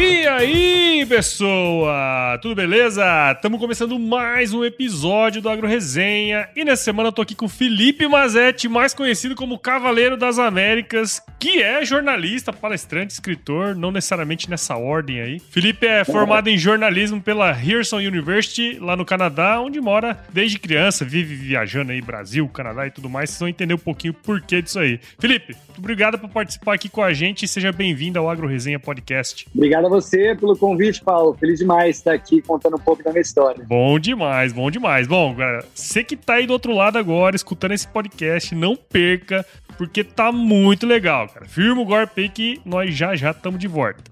[0.00, 2.38] E aí, pessoa?
[2.42, 3.04] Tudo beleza?
[3.32, 6.48] Estamos começando mais um episódio do Agro Resenha.
[6.56, 11.22] E nessa semana eu tô aqui com Felipe Mazetti, mais conhecido como Cavaleiro das Américas,
[11.38, 15.38] que é jornalista, palestrante, escritor, não necessariamente nessa ordem aí.
[15.38, 21.04] Felipe é formado em jornalismo pela Hearson University, lá no Canadá, onde mora desde criança,
[21.04, 23.30] vive viajando aí Brasil, Canadá e tudo mais.
[23.30, 24.98] Vocês vão entender um pouquinho o porquê disso aí.
[25.18, 28.80] Felipe, muito obrigado por participar aqui com a gente e seja bem-vindo ao Agro Resenha
[28.80, 29.46] Podcast.
[29.54, 31.36] Obrigado a você pelo convite, Paulo.
[31.38, 33.64] Feliz demais estar aqui contando um pouco da minha história.
[33.66, 35.06] Bom demais, bom demais.
[35.06, 39.44] Bom, galera, você que tá aí do outro lado agora, escutando esse podcast, não perca,
[39.76, 41.46] porque tá muito legal, cara.
[41.46, 44.02] Firma o golpe aí que nós já já estamos de volta.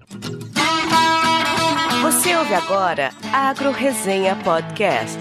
[2.01, 5.17] Você ouve agora Agro Resenha Podcast.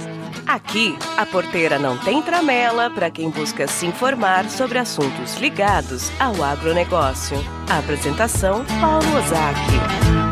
[0.47, 6.41] Aqui, a porteira não tem tramela para quem busca se informar sobre assuntos ligados ao
[6.45, 7.37] agronegócio.
[7.69, 10.26] A apresentação, Paulo Ozaki.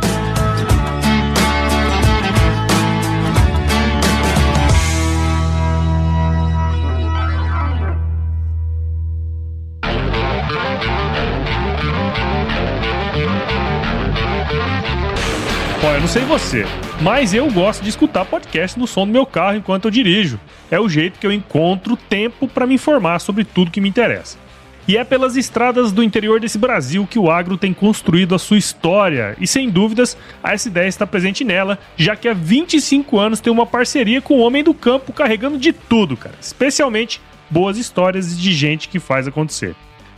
[16.14, 16.64] Sei você,
[17.02, 20.38] mas eu gosto de escutar podcast no som do meu carro enquanto eu dirijo.
[20.70, 24.38] É o jeito que eu encontro tempo para me informar sobre tudo que me interessa.
[24.86, 28.56] E é pelas estradas do interior desse Brasil que o agro tem construído a sua
[28.56, 33.52] história, e sem dúvidas a S10 está presente nela, já que há 25 anos tem
[33.52, 37.20] uma parceria com o Homem do Campo carregando de tudo, cara, especialmente
[37.50, 39.74] boas histórias de gente que faz acontecer.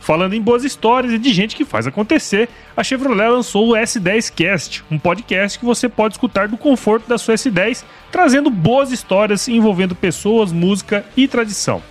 [0.07, 4.31] Falando em boas histórias e de gente que faz acontecer, a Chevrolet lançou o S10
[4.33, 9.49] Cast, um podcast que você pode escutar do conforto da sua S10, trazendo boas histórias
[9.49, 11.83] envolvendo pessoas, música e tradição.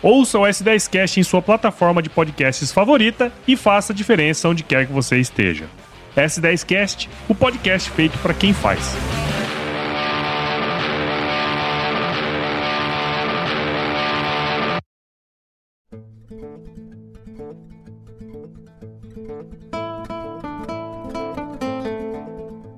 [0.00, 4.62] Ouça o S10 Cast em sua plataforma de podcasts favorita e faça a diferença onde
[4.62, 5.64] quer que você esteja.
[6.16, 8.96] S10 Cast, o podcast feito para quem faz.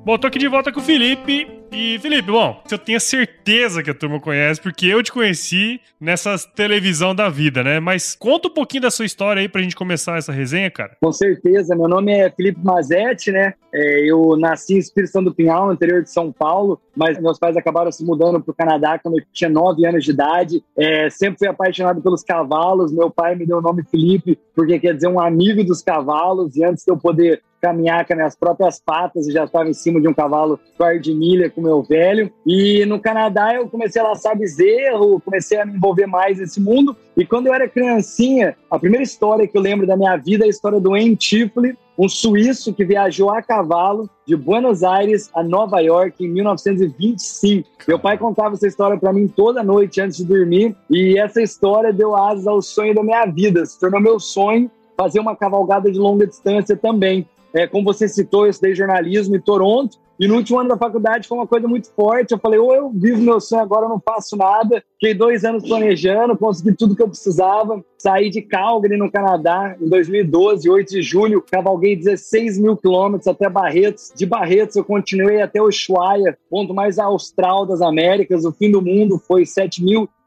[0.07, 1.49] Bom, tô aqui de volta com o Felipe.
[1.73, 6.37] E, Felipe, bom, eu tenho certeza que a turma conhece, porque eu te conheci nessa
[6.55, 7.81] televisão da vida, né?
[7.81, 10.97] Mas conta um pouquinho da sua história aí pra gente começar essa resenha, cara.
[11.01, 11.75] Com certeza.
[11.75, 13.55] Meu nome é Felipe Mazetti, né?
[13.73, 17.39] É, eu nasci em Espírito Santo do Pinhal, no interior de São Paulo, mas meus
[17.39, 20.65] pais acabaram se mudando pro Canadá quando eu tinha 9 anos de idade.
[20.77, 22.93] É, sempre fui apaixonado pelos cavalos.
[22.93, 26.57] Meu pai me deu o nome Felipe, porque quer dizer um amigo dos cavalos.
[26.57, 29.75] E antes de eu poder caminhar com as minhas próprias patas, eu já estava em
[29.75, 30.61] cima de um cavalo
[31.07, 32.31] milha com meu velho.
[32.47, 36.97] E no Canadá eu comecei a laçar bezerro, comecei a me envolver mais nesse mundo.
[37.17, 40.47] E quando eu era criancinha, a primeira história que eu lembro da minha vida é
[40.47, 45.81] a história do Tifley, um suíço que viajou a cavalo de Buenos Aires a Nova
[45.81, 47.69] York em 1925.
[47.89, 51.93] Meu pai contava essa história para mim toda noite antes de dormir, e essa história
[51.93, 55.99] deu asas ao sonho da minha vida, se tornou meu sonho fazer uma cavalgada de
[55.99, 57.27] longa distância também.
[57.55, 61.29] É, como você citou, eu estudei jornalismo em Toronto, e no último ano da faculdade
[61.29, 62.33] foi uma coisa muito forte.
[62.33, 64.83] Eu falei, ou eu vivo meu sonho agora, eu não faço nada.
[64.95, 67.85] Fiquei dois anos planejando, consegui tudo que eu precisava.
[67.99, 71.43] Saí de Calgary, no Canadá, em 2012, 8 de julho.
[71.43, 74.13] Cavalguei 16 mil quilômetros até Barretos.
[74.15, 78.45] De Barretos, eu continuei até Ushuaia, ponto mais austral das Américas.
[78.45, 79.45] O fim do mundo foi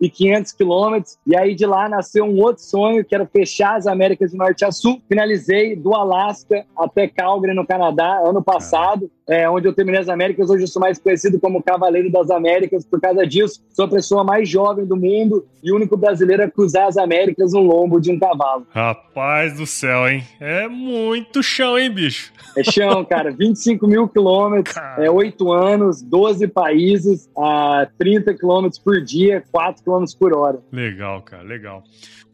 [0.02, 1.18] 7.500 quilômetros.
[1.26, 4.64] E aí de lá nasceu um outro sonho, que era fechar as Américas de Norte
[4.64, 5.02] a Sul.
[5.08, 10.50] Finalizei do Alasca até Calgary, no Canadá, ano passado, é, onde eu terminei as Américas.
[10.50, 13.62] Hoje eu sou mais conhecido como Cavaleiro das Américas por causa disso.
[13.70, 17.54] Sou a pessoa mais jovem do mundo e o único brasileiro a cruzar as Américas
[17.54, 18.66] no lombo de um cavalo.
[18.70, 20.24] Rapaz do céu, hein?
[20.40, 22.32] É muito chão, hein, bicho?
[22.58, 23.32] É chão, cara.
[23.32, 30.16] 25 mil quilômetros, é 8 anos, 12 países, a 30 quilômetros por dia, 4 quilômetros
[30.16, 30.60] por hora.
[30.72, 31.84] Legal, cara, legal.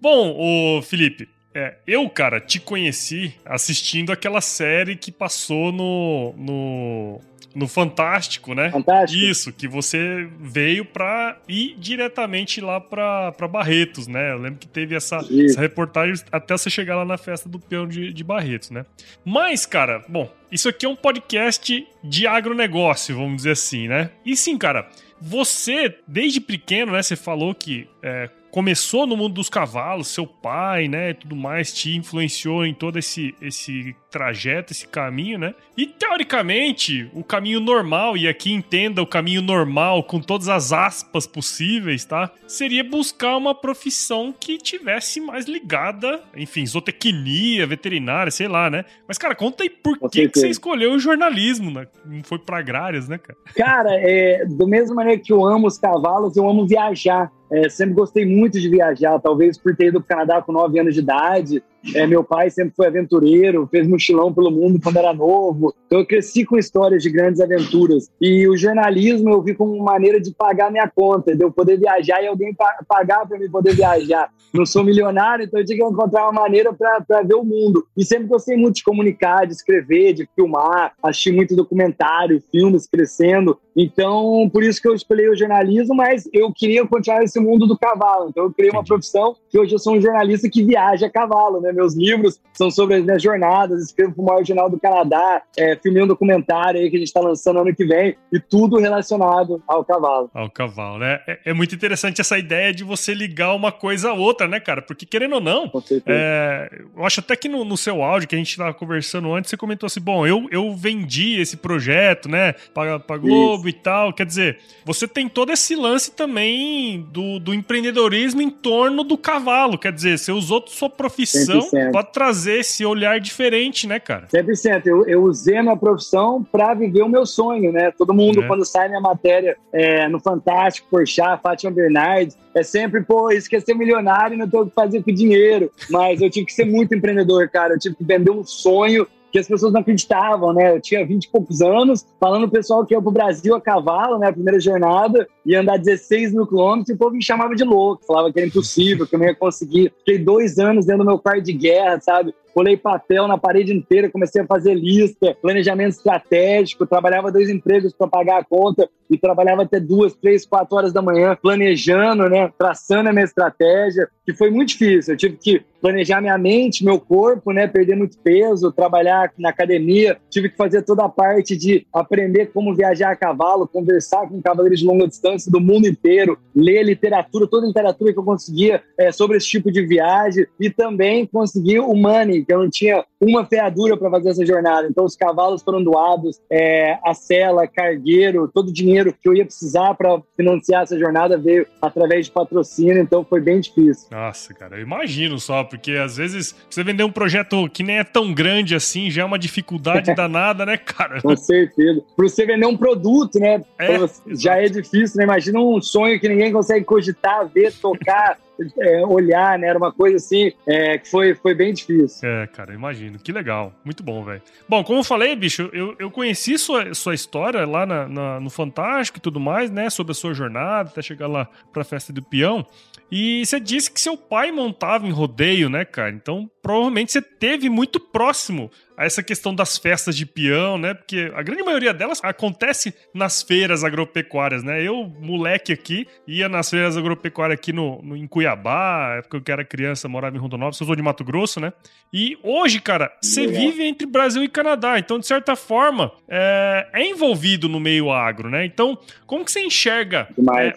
[0.02, 7.22] Bom, o Felipe, é, eu, cara, te conheci assistindo aquela série que passou no, no,
[7.56, 8.70] no Fantástico, né?
[8.72, 9.24] Fantástico.
[9.24, 14.34] Isso, que você veio pra ir diretamente lá pra, pra Barretos, né?
[14.34, 17.88] Eu lembro que teve essa, essa reportagem até você chegar lá na festa do peão
[17.88, 18.86] de, de Barretos, né?
[19.24, 24.12] Mas, cara, bom, isso aqui é um podcast de agronegócio, vamos dizer assim, né?
[24.26, 24.90] E sim, cara,
[25.22, 27.02] você, desde pequeno, né?
[27.02, 31.94] Você falou que é, começou no mundo dos cavalos, seu pai, né, tudo mais, te
[31.94, 35.54] influenciou em todo esse, esse trajeto, esse caminho, né?
[35.76, 41.28] E teoricamente, o caminho normal, e aqui entenda o caminho normal com todas as aspas
[41.28, 42.32] possíveis, tá?
[42.48, 48.86] Seria buscar uma profissão que tivesse mais ligada, enfim, zootecnia, veterinária, sei lá, né?
[49.06, 51.86] Mas, cara, conta aí por que, que você escolheu o jornalismo, né?
[52.06, 53.38] Não foi para agrárias, né, cara?
[53.54, 57.30] Cara, é, do mesmo maneira que eu amo os cavalos, eu amo viajar.
[57.52, 60.80] É, sempre gostei muito de viajar, talvez por ter ido para o Canadá com 9
[60.80, 61.64] anos de idade.
[61.94, 65.74] É, meu pai sempre foi aventureiro, fez mochilão pelo mundo quando era novo.
[65.86, 68.10] Então eu cresci com histórias de grandes aventuras.
[68.20, 72.24] E o jornalismo eu vi como maneira de pagar minha conta, de eu poder viajar
[72.24, 72.56] e alguém
[72.88, 74.32] pagar para mim poder viajar.
[74.54, 77.86] Não sou milionário, então eu tinha que encontrar uma maneira para ver o mundo.
[77.96, 83.60] E sempre gostei muito de comunicar, de escrever, de filmar, assisti muito documentário, filmes crescendo.
[83.76, 87.78] Então, por isso que eu escolhi o jornalismo, mas eu queria continuar esse mundo do
[87.78, 88.30] cavalo.
[88.30, 91.60] Então, eu criei uma profissão que hoje eu sou um jornalista que viaja a cavalo,
[91.60, 91.74] né?
[91.76, 95.76] Meus livros são sobre as minhas jornadas, escrevo para o maior jornal do Canadá, é,
[95.76, 99.62] filmei um documentário aí que a gente está lançando ano que vem, e tudo relacionado
[99.68, 100.30] ao cavalo.
[100.34, 101.20] Ao cavalo, né?
[101.28, 104.82] É, é, muito interessante essa ideia de você ligar uma coisa a outra, né, cara?
[104.82, 105.72] Porque, querendo ou não,
[106.06, 109.50] é, eu acho até que no, no seu áudio que a gente estava conversando antes,
[109.50, 113.70] você comentou assim: bom, eu, eu vendi esse projeto, né, para Globo Isso.
[113.70, 114.14] e tal.
[114.14, 119.78] Quer dizer, você tem todo esse lance também do, do empreendedorismo em torno do cavalo.
[119.78, 121.55] Quer dizer, você usou sua profissão
[121.92, 124.28] para trazer esse olhar diferente, né, cara?
[124.28, 124.86] 100%.
[124.86, 127.92] Eu, eu usei a minha profissão para viver o meu sonho, né?
[127.92, 128.48] Todo mundo, é.
[128.48, 134.36] quando sai minha matéria é, no Fantástico, Porchat, Fátima Bernardes, é sempre, pô, esquecer milionário
[134.36, 135.72] e não ter o que fazer com dinheiro.
[135.90, 137.74] Mas eu tive que ser muito empreendedor, cara.
[137.74, 140.72] Eu tive que vender um sonho que as pessoas não acreditavam, né?
[140.74, 144.18] Eu tinha 20 e poucos anos, falando o pessoal que ia pro Brasil a cavalo,
[144.18, 144.30] né?
[144.30, 148.06] A primeira jornada, ia andar 16 mil quilômetros, e o povo me chamava de louco,
[148.06, 149.94] falava que era impossível, que eu não ia conseguir.
[150.00, 152.34] Fiquei dois anos dentro do meu quarto de guerra, sabe?
[152.56, 158.08] colei papel na parede inteira, comecei a fazer lista, planejamento estratégico, trabalhava dois empregos para
[158.08, 163.10] pagar a conta e trabalhava até duas, três, quatro horas da manhã planejando, né, traçando
[163.10, 165.14] a minha estratégia, que foi muito difícil.
[165.14, 170.18] Eu tive que planejar minha mente, meu corpo, né, perder muito peso, trabalhar na academia,
[170.30, 174.80] tive que fazer toda a parte de aprender como viajar a cavalo, conversar com cavaleiros
[174.80, 179.12] de longa distância do mundo inteiro, ler literatura, toda a literatura que eu conseguia é,
[179.12, 183.46] sobre esse tipo de viagem e também conseguir o money, que eu não tinha uma
[183.46, 184.88] feadura para fazer essa jornada.
[184.88, 189.46] Então, os cavalos foram doados, é, a cela, cargueiro, todo o dinheiro que eu ia
[189.46, 194.08] precisar para financiar essa jornada veio através de patrocínio, então foi bem difícil.
[194.12, 198.04] Nossa, cara, eu imagino só, porque às vezes você vender um projeto que nem é
[198.04, 201.22] tão grande assim já é uma dificuldade danada, né, cara?
[201.22, 202.04] Com certeza.
[202.16, 203.98] Para você vender um produto, né, é,
[204.28, 205.25] já é difícil, né?
[205.26, 208.38] Imagina um sonho que ninguém consegue cogitar, ver, tocar
[208.80, 209.68] é, olhar, né?
[209.68, 212.28] Era uma coisa assim é, que foi, foi bem difícil.
[212.28, 213.20] É, cara, imagino.
[213.20, 213.74] Que legal.
[213.84, 214.42] Muito bom, velho.
[214.68, 218.50] Bom, como eu falei, bicho, eu, eu conheci sua, sua história lá na, na, no
[218.50, 219.90] Fantástico e tudo mais, né?
[219.90, 222.66] Sobre a sua jornada até chegar lá pra festa do peão.
[223.12, 226.10] E você disse que seu pai montava em rodeio, né, cara?
[226.10, 230.94] Então, provavelmente você teve muito próximo a essa questão das festas de peão, né?
[230.94, 234.82] Porque a grande maioria delas acontece nas feiras agropecuárias, né?
[234.82, 239.54] Eu, moleque aqui, ia nas feiras agropecuárias aqui no, no em Cuiabá, época que eu
[239.54, 241.74] era criança, morava em Rondonópolis, eu sou de Mato Grosso, né?
[242.14, 247.06] E hoje, cara, você vive entre Brasil e Canadá, então, de certa forma, é, é
[247.06, 248.66] envolvido no meio agro, né?
[248.66, 250.28] Então, como que você enxerga
[250.58, 250.74] é,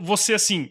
[0.00, 0.70] você, assim,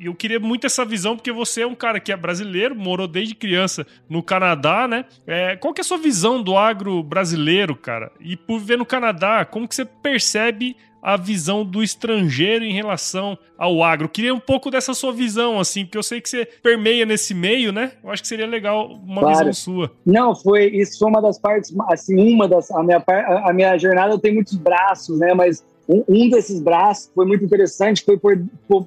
[0.00, 3.34] eu queria muito essa visão, porque você é um cara que é brasileiro, morou desde
[3.34, 5.04] criança no Canadá, né?
[5.26, 8.12] É, qual que é a sua visão do agro brasileiro, cara?
[8.20, 13.36] E por viver no Canadá, como que você percebe a visão do estrangeiro em relação
[13.58, 14.08] ao agro.
[14.08, 17.70] Queria um pouco dessa sua visão, assim, porque eu sei que você permeia nesse meio,
[17.72, 17.92] né?
[18.02, 19.36] Eu acho que seria legal uma claro.
[19.36, 19.92] visão sua.
[20.06, 24.18] Não, foi isso foi uma das partes, assim, uma das a minha a minha jornada
[24.18, 25.34] tem muitos braços, né?
[25.34, 28.18] Mas um, desses braços foi muito interessante, foi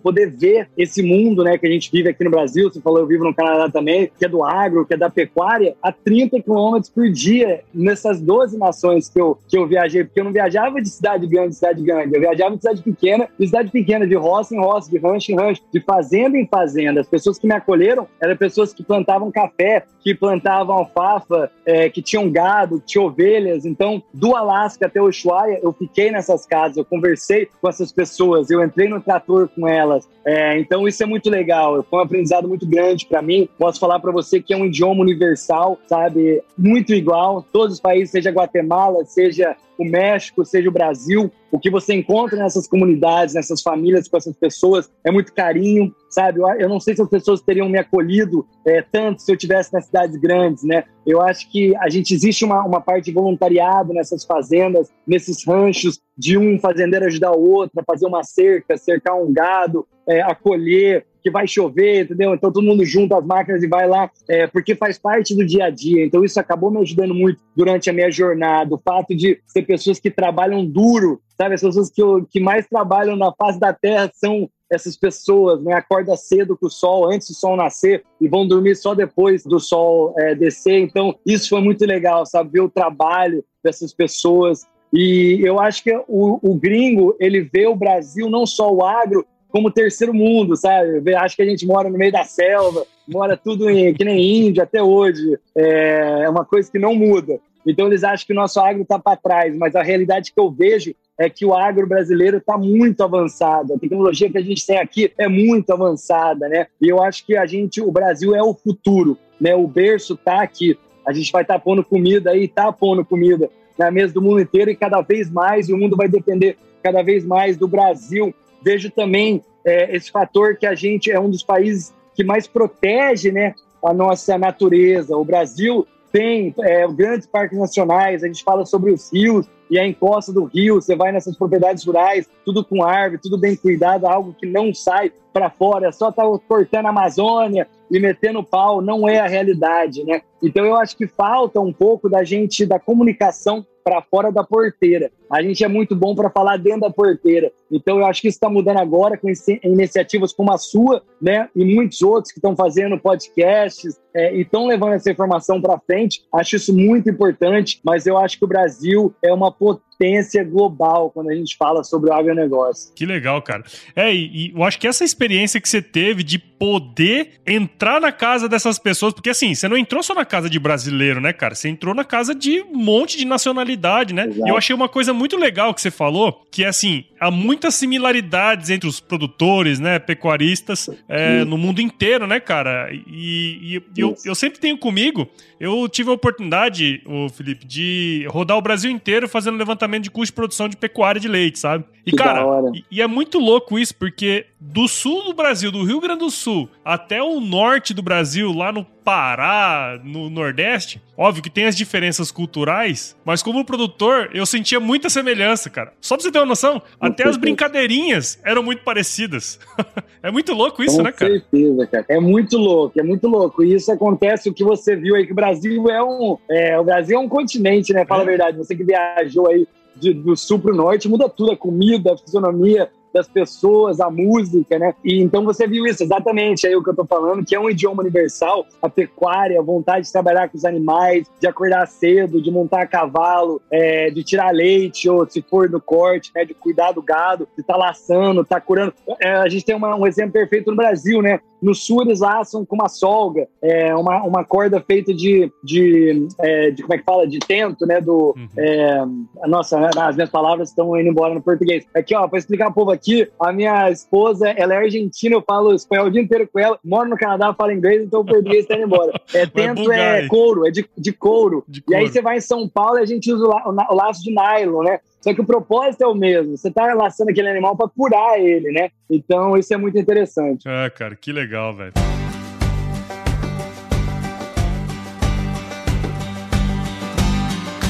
[0.01, 2.71] poder ver esse mundo né, que a gente vive aqui no Brasil.
[2.71, 5.75] Você falou, eu vivo no Canadá também, que é do agro, que é da pecuária,
[5.81, 10.23] a 30 quilômetros por dia nessas 12 nações que eu, que eu viajei, porque eu
[10.23, 13.71] não viajava de cidade grande em cidade grande, eu viajava de cidade pequena, de cidade
[13.71, 17.01] pequena, de roça em roça, de rancho em rancho, de fazenda em fazenda.
[17.01, 22.01] As pessoas que me acolheram eram pessoas que plantavam café, que plantavam alfafa, é, que
[22.01, 23.65] tinham gado, que tinham ovelhas.
[23.65, 28.49] Então, do Alasca até o Ushuaia, eu fiquei nessas casas, eu conversei com essas pessoas,
[28.49, 30.07] eu entrei no trator com elas.
[30.25, 31.83] É, então, isso é muito legal.
[31.89, 33.47] Foi um aprendizado muito grande para mim.
[33.57, 36.43] Posso falar para você que é um idioma universal, sabe?
[36.57, 37.45] Muito igual.
[37.51, 42.37] Todos os países, seja Guatemala, seja o México, seja o Brasil, o que você encontra
[42.37, 46.39] nessas comunidades, nessas famílias, com essas pessoas, é muito carinho, sabe?
[46.59, 49.85] Eu, não sei se as pessoas teriam me acolhido é, tanto se eu tivesse nas
[49.85, 50.83] cidades grandes, né?
[51.05, 55.99] Eu acho que a gente existe uma, uma parte de voluntariado nessas fazendas, nesses ranchos,
[56.17, 61.05] de um fazendeiro ajudar o outro a fazer uma cerca, cercar um gado, é, acolher,
[61.29, 62.33] vai chover, entendeu?
[62.33, 65.65] Então todo mundo junta as máquinas e vai lá, é, porque faz parte do dia
[65.65, 66.05] a dia.
[66.05, 68.73] Então isso acabou me ajudando muito durante a minha jornada.
[68.73, 71.55] O fato de ser pessoas que trabalham duro, sabe?
[71.55, 75.73] As pessoas que, que mais trabalham na face da terra são essas pessoas, né?
[75.73, 79.59] Acorda cedo com o sol, antes do sol nascer, e vão dormir só depois do
[79.59, 80.79] sol é, descer.
[80.79, 82.51] Então isso foi muito legal, sabe?
[82.51, 84.65] Ver o trabalho dessas pessoas.
[84.93, 89.25] E eu acho que o, o gringo, ele vê o Brasil, não só o agro,
[89.49, 91.15] como terceiro mundo, sabe?
[91.15, 94.61] Acho que a gente mora no meio da selva, mora tudo em, que nem índio
[94.61, 95.37] até hoje.
[95.55, 97.39] É, é uma coisa que não muda.
[97.65, 100.49] Então eles acham que o nosso agro está para trás, mas a realidade que eu
[100.49, 103.73] vejo é que o agro brasileiro está muito avançado.
[103.73, 106.67] A tecnologia que a gente tem aqui é muito avançada, né?
[106.79, 109.55] E eu acho que a gente, o Brasil é o futuro, né?
[109.55, 110.77] O berço está aqui.
[111.05, 114.41] A gente vai estar tá pondo comida aí, está pondo comida na mesa do mundo
[114.41, 118.33] inteiro e cada vez mais, e o mundo vai depender cada vez mais do Brasil
[118.67, 123.31] Vejo também é, esse fator que a gente é um dos países que mais protege
[123.31, 125.15] né, a nossa natureza.
[125.15, 129.87] O Brasil tem é, grandes parques nacionais, a gente fala sobre os rios e a
[129.87, 134.35] encosta do rio, você vai nessas propriedades rurais, tudo com árvore, tudo bem cuidado, algo
[134.37, 139.19] que não sai para fora, só tá cortando a Amazônia e metendo pau, não é
[139.19, 140.21] a realidade, né?
[140.43, 145.09] Então eu acho que falta um pouco da gente, da comunicação para fora da porteira.
[145.29, 147.51] A gente é muito bom para falar dentro da porteira.
[147.71, 149.27] Então, eu acho que isso está mudando agora com
[149.63, 151.49] iniciativas como a sua, né?
[151.55, 156.23] E muitos outros que estão fazendo podcasts é, e estão levando essa informação para frente.
[156.33, 161.29] Acho isso muito importante, mas eu acho que o Brasil é uma potência global quando
[161.29, 162.93] a gente fala sobre o agronegócio.
[162.95, 163.63] Que legal, cara.
[163.95, 168.11] É, e, e eu acho que essa experiência que você teve de poder entrar na
[168.11, 171.53] casa dessas pessoas, porque assim, você não entrou só na casa de brasileiro, né, cara?
[171.53, 174.25] Você entrou na casa de um monte de nacionalidade, né?
[174.25, 174.47] Exato.
[174.47, 177.75] E eu achei uma coisa muito legal que você falou, que é assim, há muitas
[177.75, 182.89] similaridades entre os produtores, né, pecuaristas, é, no mundo inteiro, né, cara?
[182.91, 185.27] E, e eu, eu sempre tenho comigo,
[185.59, 190.27] eu tive a oportunidade, o Felipe, de rodar o Brasil inteiro fazendo levantamento de custo
[190.27, 191.83] de produção de pecuária de leite, sabe?
[192.05, 192.43] E, que cara,
[192.73, 196.31] e, e é muito louco isso, porque do sul do Brasil, do Rio Grande do
[196.31, 201.75] Sul, até o norte do Brasil, lá no Pará, no Nordeste, óbvio que tem as
[201.75, 205.93] diferenças culturais, mas como produtor, eu sentia muita semelhança, cara.
[206.01, 209.59] Só pra você ter uma noção, até as brincadeirinhas eram muito parecidas.
[210.21, 211.31] é muito louco isso, Com né, cara?
[211.31, 212.05] Com certeza, cara.
[212.09, 213.63] É muito louco, é muito louco.
[213.63, 216.37] E isso acontece, o que você viu aí, que o Brasil é um.
[216.49, 218.05] É, o Brasil é um continente, né?
[218.05, 218.23] Fala é.
[218.23, 218.57] a verdade.
[218.57, 222.89] Você que viajou aí de, do sul pro norte, muda tudo, a comida, a fisionomia,
[223.13, 224.93] das pessoas, a música, né?
[225.03, 227.69] E então você viu isso exatamente aí o que eu tô falando, que é um
[227.69, 232.51] idioma universal, a pecuária, a vontade de trabalhar com os animais, de acordar cedo, de
[232.51, 236.45] montar a cavalo, é, de tirar leite, ou se for no corte, né?
[236.45, 238.93] De cuidar do gado, de tá laçando, tá curando.
[239.19, 241.39] É, a gente tem uma, um exemplo perfeito no Brasil, né?
[241.61, 246.71] No sul eles laçam com uma solga, é, uma, uma corda feita de, de, é,
[246.71, 247.99] de, como é que fala, de tento, né?
[247.99, 248.47] Do, uhum.
[248.57, 249.05] é,
[249.47, 251.85] nossa, as minhas palavras estão indo embora no português.
[251.95, 255.73] Aqui, ó, para explicar o povo aqui, a minha esposa, ela é argentina, eu falo
[255.73, 258.75] espanhol o dia inteiro com ela, moro no Canadá, falo inglês, então o português está
[258.75, 259.11] indo embora.
[259.33, 261.63] É, tento é couro, é de, de, couro.
[261.67, 261.99] de couro.
[261.99, 264.23] E aí você vai em São Paulo e a gente usa o, la, o laço
[264.23, 264.99] de nylon, né?
[265.27, 266.55] Só que o propósito é o mesmo.
[266.55, 268.89] Você está laçando aquele animal para curar ele, né?
[269.09, 270.63] Então isso é muito interessante.
[270.65, 271.91] Ah, cara, que legal, velho.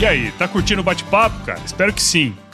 [0.01, 1.60] E aí, tá curtindo o bate-papo, cara?
[1.63, 2.36] Espero que sim.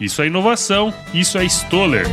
[0.00, 2.06] Isso é inovação, isso é Stoller.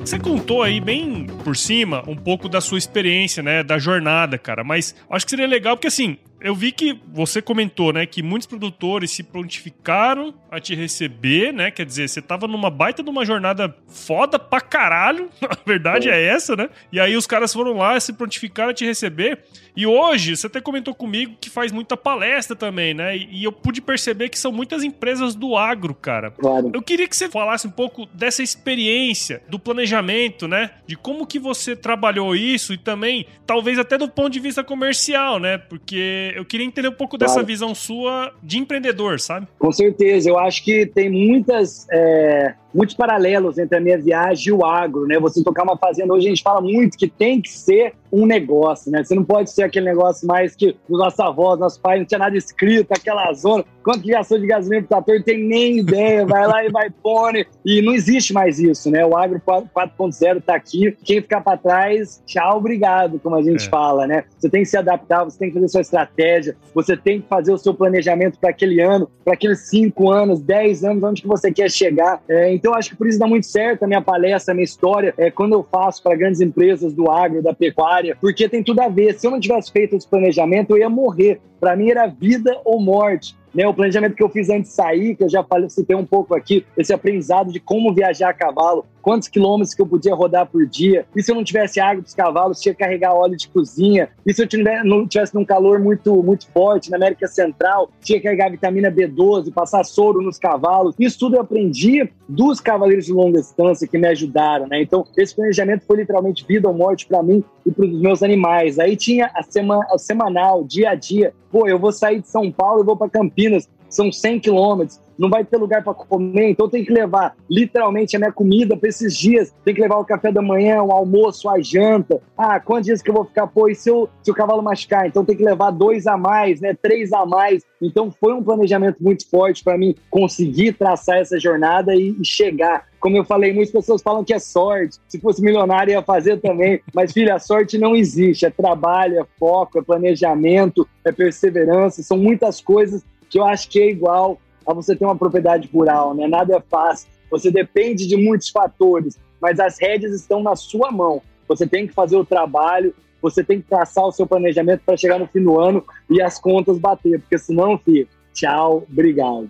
[0.00, 4.62] Você contou aí bem por cima um pouco da sua experiência, né, da jornada, cara,
[4.62, 8.46] mas acho que seria legal porque assim, eu vi que você comentou, né, que muitos
[8.46, 11.70] produtores se prontificaram a te receber, né?
[11.70, 15.30] Quer dizer, você tava numa baita de uma jornada foda pra caralho.
[15.40, 16.68] A verdade é, é essa, né?
[16.92, 19.42] E aí os caras foram lá, se prontificaram a te receber.
[19.76, 23.16] E hoje, você até comentou comigo que faz muita palestra também, né?
[23.16, 26.30] E eu pude perceber que são muitas empresas do agro, cara.
[26.30, 26.70] Claro.
[26.72, 30.70] Eu queria que você falasse um pouco dessa experiência, do planejamento, né?
[30.86, 35.40] De como que você trabalhou isso e também, talvez até do ponto de vista comercial,
[35.40, 35.58] né?
[35.58, 37.32] Porque eu queria entender um pouco claro.
[37.32, 39.48] dessa visão sua de empreendedor, sabe?
[39.58, 40.28] Com certeza.
[40.28, 41.86] Eu acho que tem muitas.
[41.90, 45.18] É muitos paralelos entre a minha viagem e o agro, né?
[45.20, 48.92] Você tocar uma fazenda, hoje a gente fala muito que tem que ser um negócio,
[48.92, 49.02] né?
[49.02, 52.18] Você não pode ser aquele negócio mais que os nossos avós, nossos pais, não tinha
[52.18, 53.64] nada escrito, aquela zona.
[53.82, 57.34] Quanto que gastou de gasolina pro trator, tem nem ideia, vai lá e vai pôr.
[57.64, 59.04] E não existe mais isso, né?
[59.04, 60.96] O agro 4.0 tá aqui.
[61.04, 63.68] Quem ficar para trás, tchau, obrigado, como a gente é.
[63.68, 64.24] fala, né?
[64.38, 67.52] Você tem que se adaptar, você tem que fazer sua estratégia, você tem que fazer
[67.52, 71.52] o seu planejamento para aquele ano, para aqueles cinco anos, dez anos, onde que você
[71.52, 72.22] quer chegar.
[72.28, 75.12] É, então, acho que por isso dá muito certo a minha palestra, a minha história,
[75.18, 78.88] é quando eu faço para grandes empresas do agro, da pecuária, porque tem tudo a
[78.88, 79.20] ver.
[79.20, 81.42] Se eu não tivesse feito esse planejamento, eu ia morrer.
[81.60, 83.36] Para mim era vida ou morte.
[83.54, 86.06] Né, o planejamento que eu fiz antes de sair, que eu já falei, citei um
[86.06, 90.46] pouco aqui, esse aprendizado de como viajar a cavalo, quantos quilômetros que eu podia rodar
[90.46, 93.46] por dia, e se eu não tivesse água dos cavalos, tinha que carregar óleo de
[93.48, 94.48] cozinha, e se eu
[94.82, 99.52] não tivesse num calor muito, muito forte na América Central, tinha que carregar vitamina B12,
[99.52, 100.94] passar soro nos cavalos.
[100.98, 104.80] Isso tudo eu aprendi dos cavaleiros de longa distância que me ajudaram, né?
[104.80, 108.78] Então, esse planejamento foi literalmente vida ou morte para mim e para os meus animais.
[108.78, 111.34] Aí tinha a, semana, a semanal, dia a dia.
[111.52, 115.28] Pô, eu vou sair de São Paulo e vou para Campinas são 100 quilômetros, não
[115.28, 119.16] vai ter lugar para comer, então tem que levar literalmente a minha comida para esses
[119.16, 122.20] dias, tem que levar o café da manhã, o almoço, a janta.
[122.36, 123.46] Ah, quantos dias que eu vou ficar?
[123.46, 125.06] Pô, e se, eu, se o cavalo machucar?
[125.06, 126.76] Então tem que levar dois a mais, né?
[126.80, 127.62] Três a mais.
[127.80, 132.86] Então foi um planejamento muito forte para mim conseguir traçar essa jornada e, e chegar
[133.04, 134.96] como eu falei, muitas pessoas falam que é sorte.
[135.06, 136.80] Se fosse milionário, ia fazer também.
[136.94, 138.46] Mas, filha, a sorte não existe.
[138.46, 142.02] É trabalho, é foco, é planejamento, é perseverança.
[142.02, 146.14] São muitas coisas que eu acho que é igual a você ter uma propriedade rural,
[146.14, 146.26] né?
[146.26, 147.08] Nada é fácil.
[147.30, 151.22] Você depende de muitos fatores, mas as rédeas estão na sua mão.
[151.48, 155.18] Você tem que fazer o trabalho, você tem que traçar o seu planejamento para chegar
[155.18, 159.48] no fim do ano e as contas bater, porque senão, filho, Tchau, obrigado.